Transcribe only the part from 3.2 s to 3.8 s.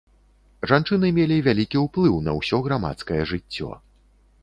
жыццё.